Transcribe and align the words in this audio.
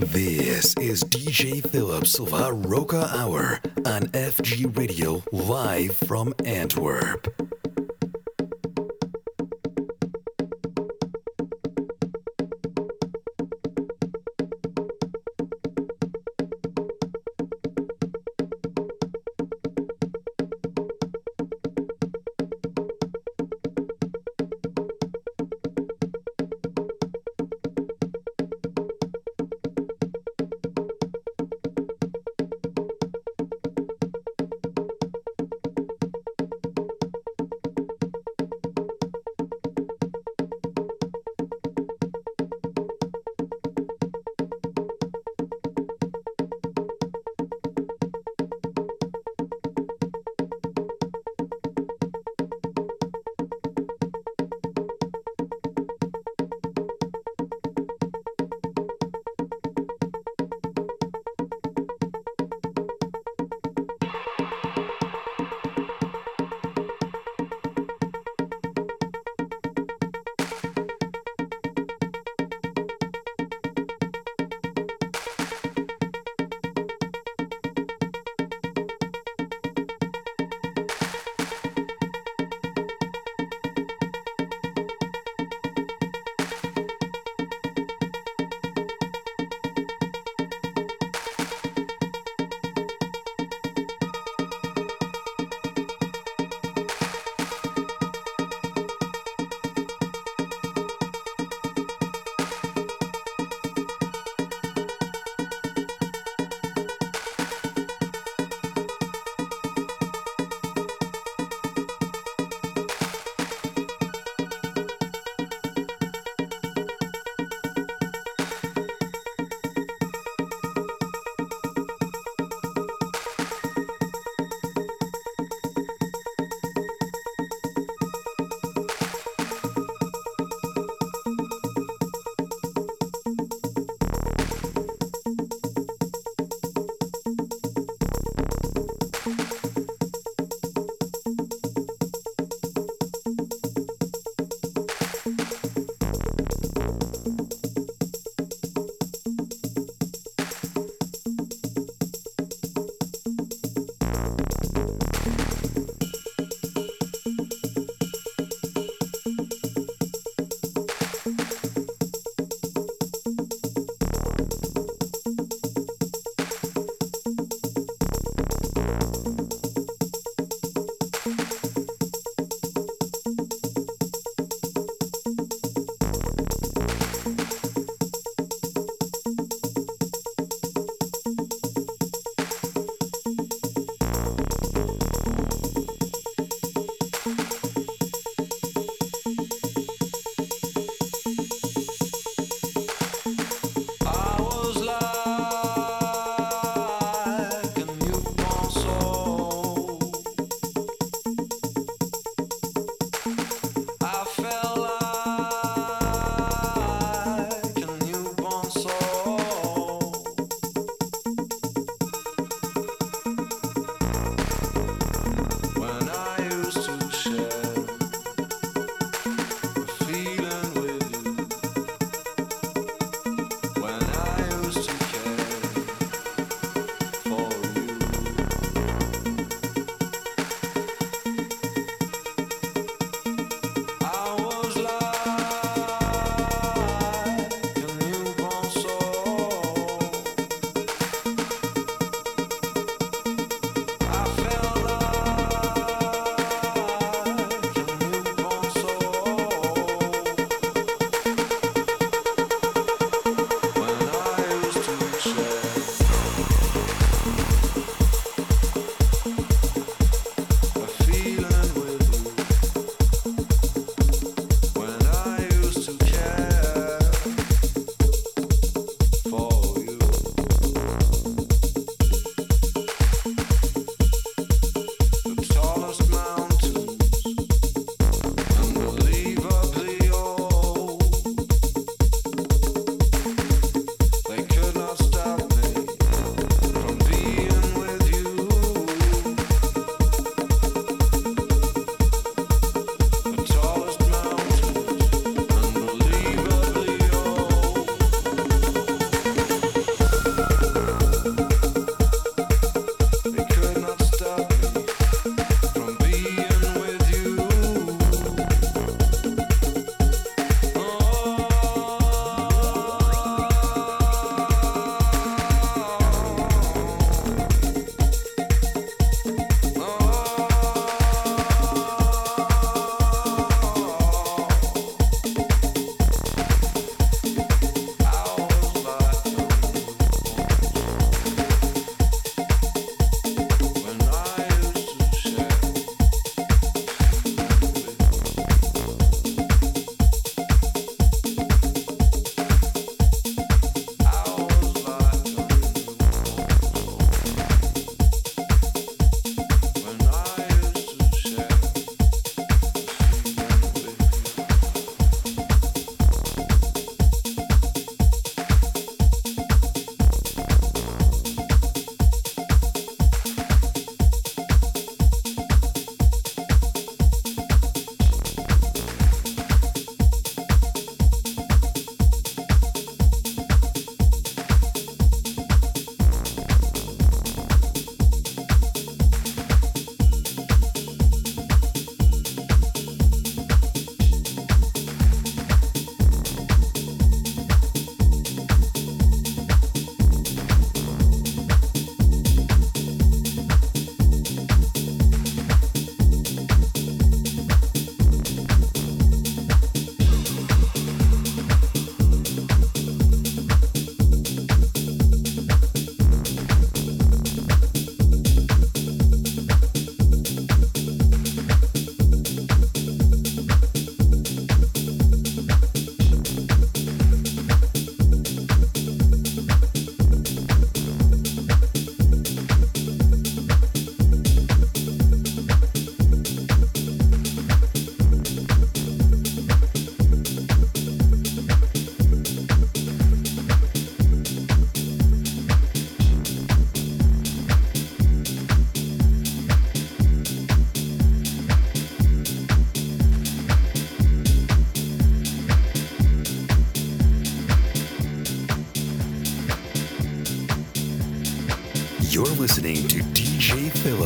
This 0.00 0.76
is 0.76 1.02
DJ 1.02 1.60
Phillips 1.60 2.20
of 2.20 2.32
Roca 2.52 3.10
Hour 3.12 3.58
on 3.84 4.02
FG 4.12 4.76
Radio, 4.78 5.24
live 5.32 5.96
from 5.96 6.32
Antwerp. 6.44 7.57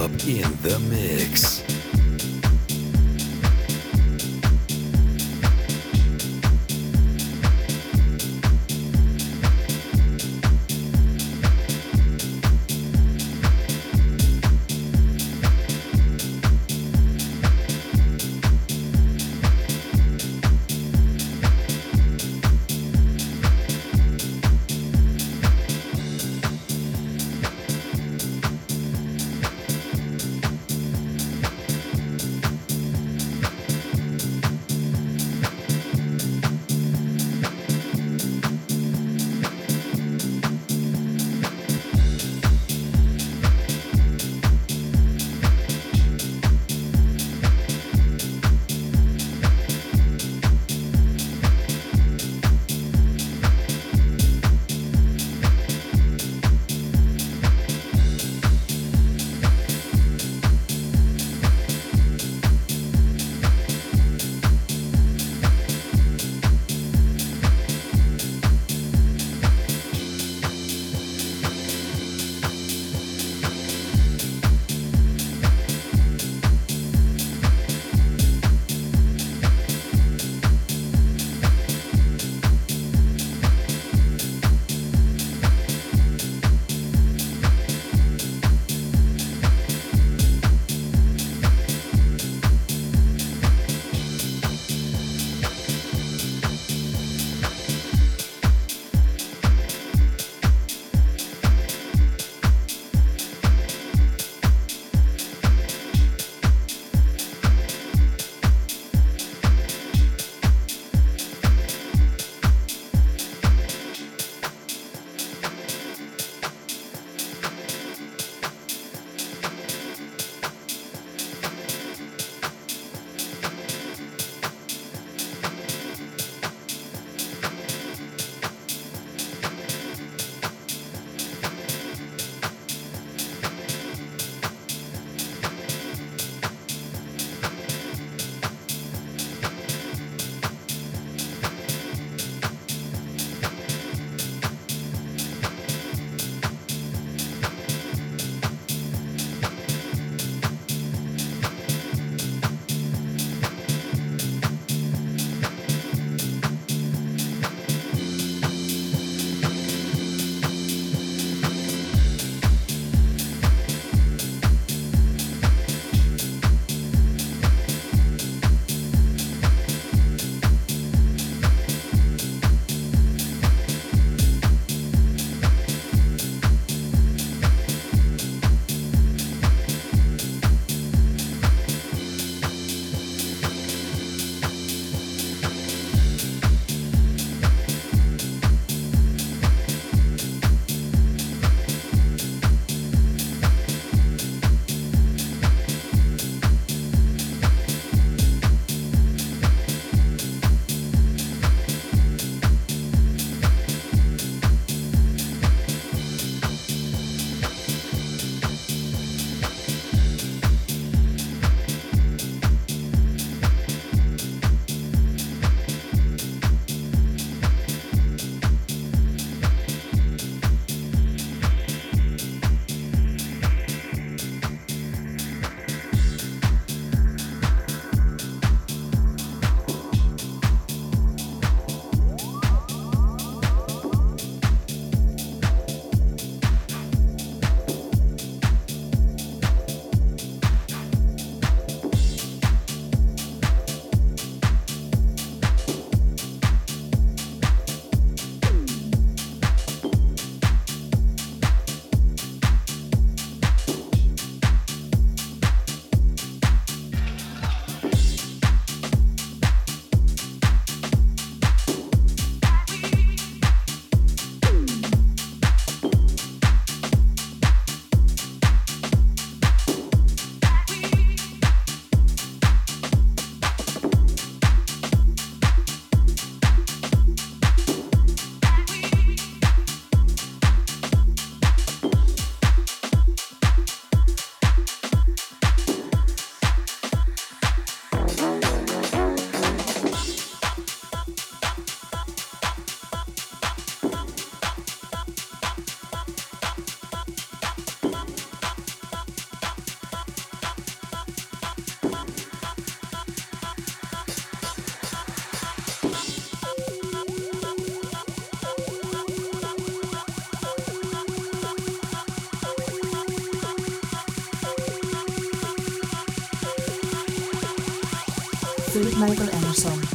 In 0.02 0.42
the 0.62 0.78
mix. 0.90 1.71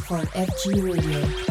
For 0.08 0.16
FG 0.16 0.82
Radio. 0.82 1.47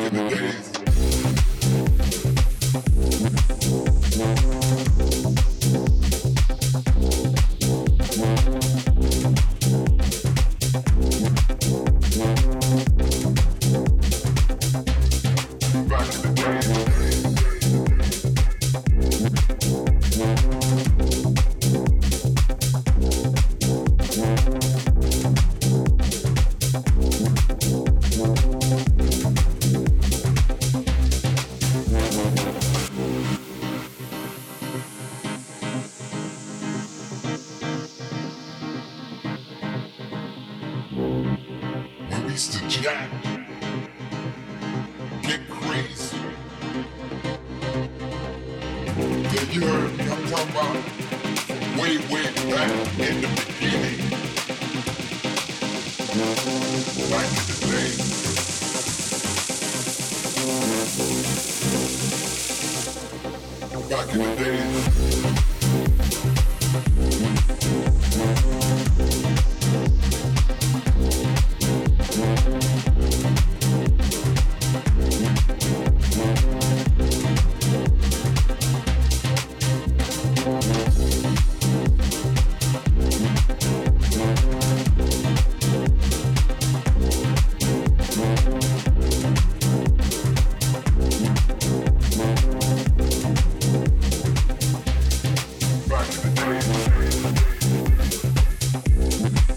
Back 0.00 0.12
in 0.12 0.28
the 0.28 0.30
days. 0.30 0.79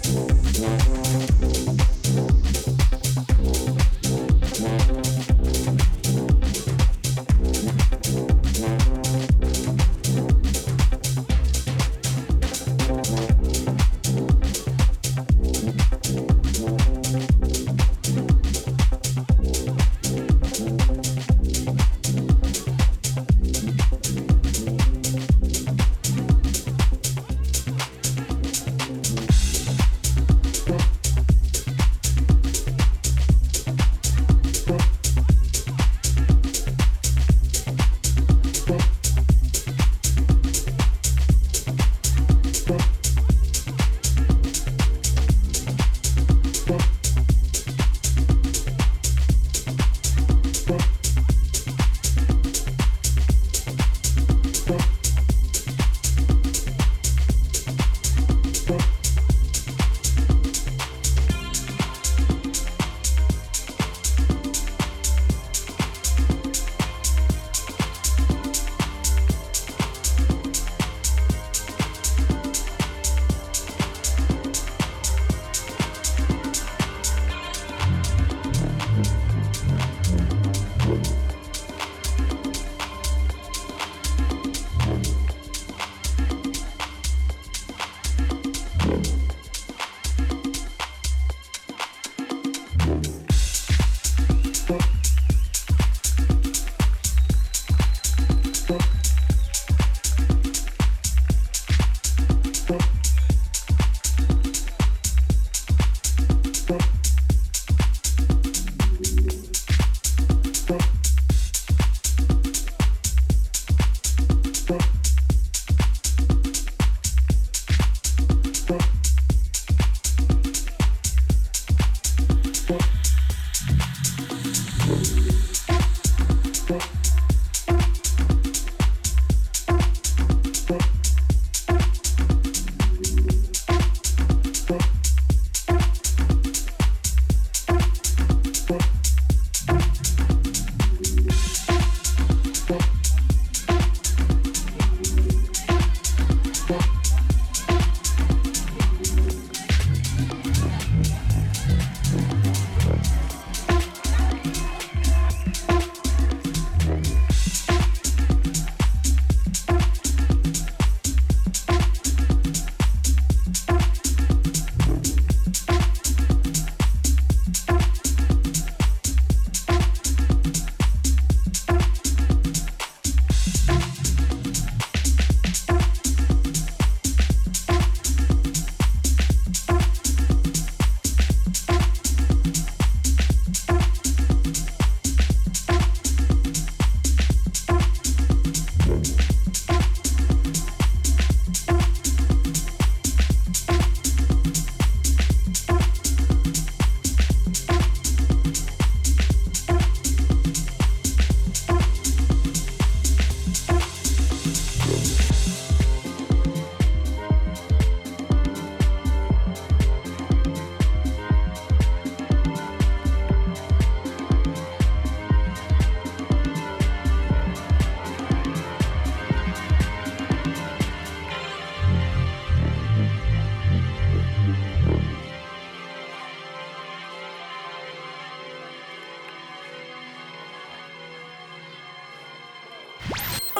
Música 0.05 1.22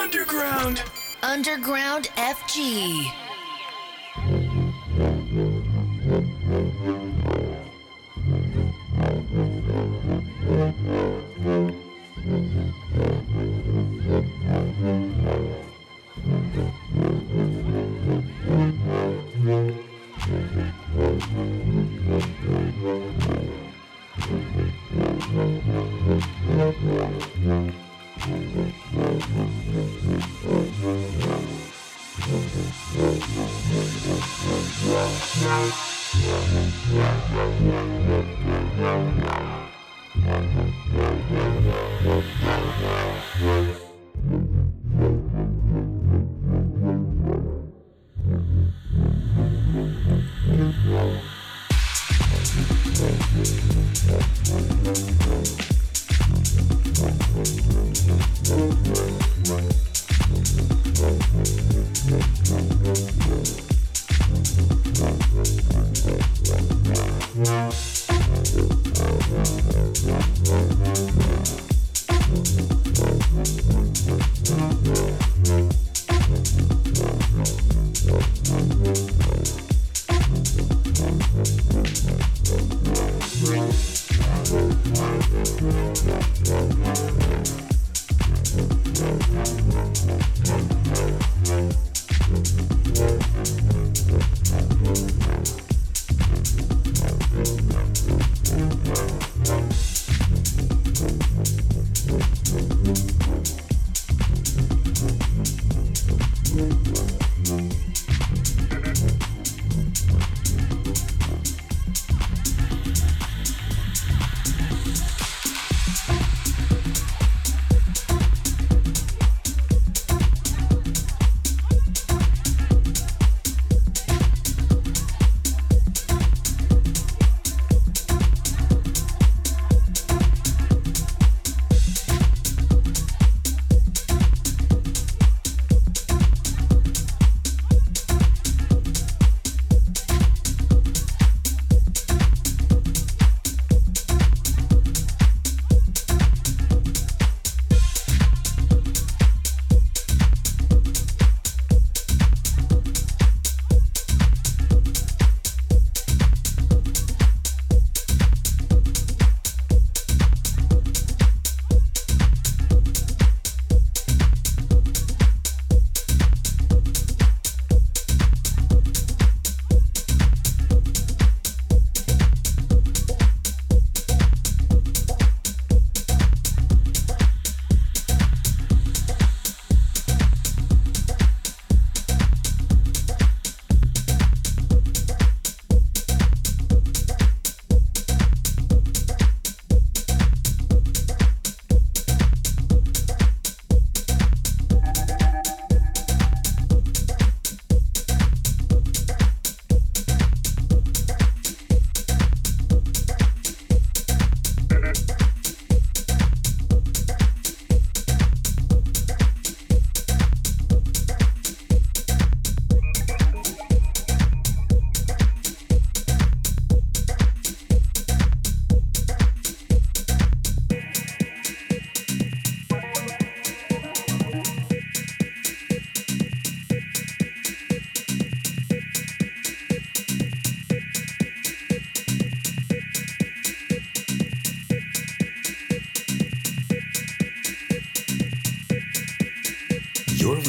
Underground 0.03 0.83
Underground 1.23 2.09
FG. 2.17 3.22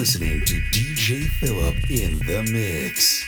Listening 0.04 0.44
to 0.44 0.60
DJ 0.70 1.26
Philip 1.30 1.76
in 1.88 2.18
the 2.26 2.42
mix. 2.52 3.23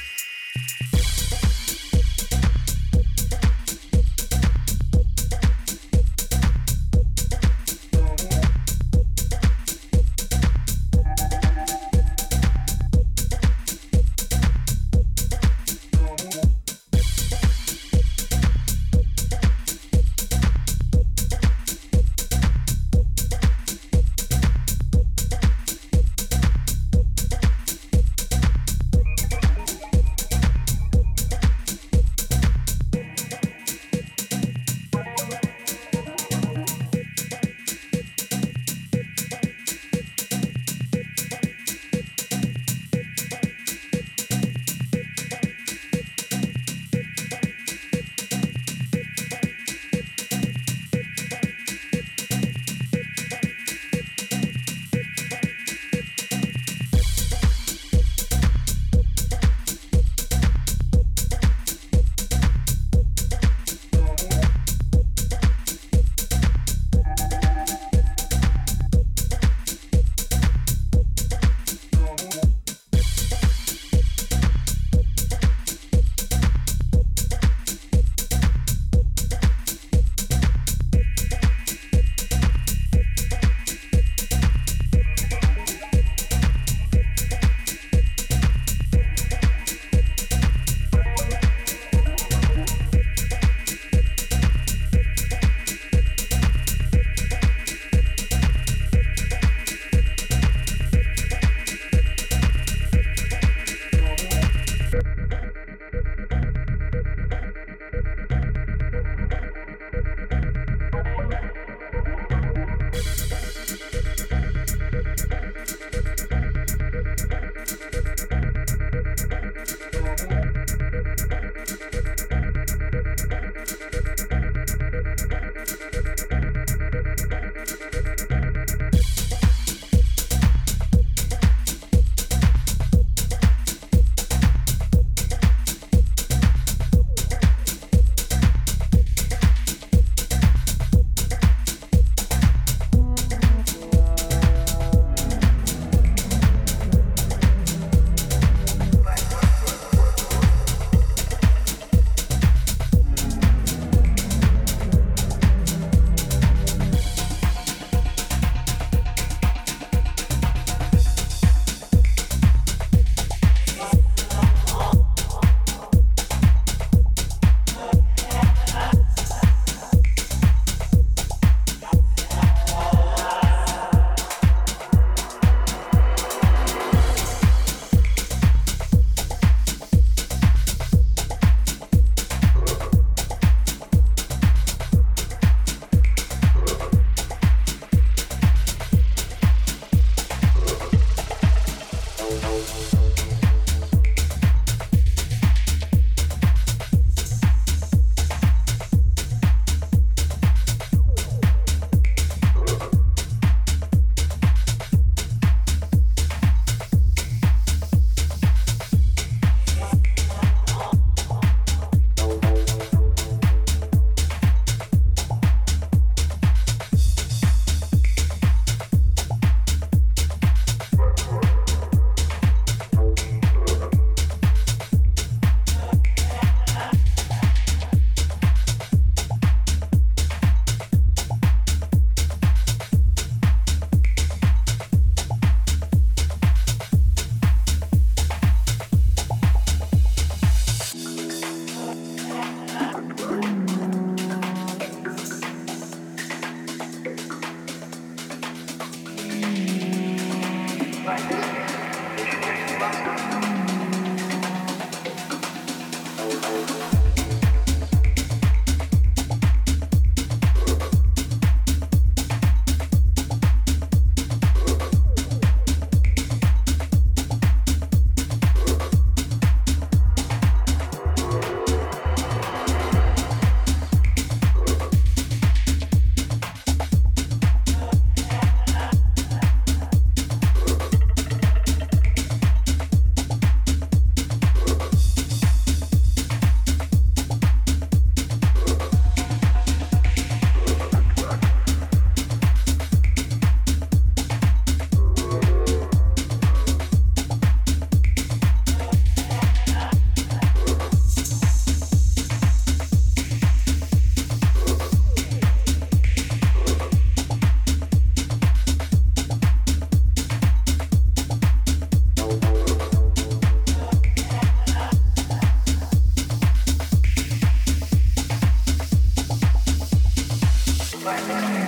Bye. 321.07 321.66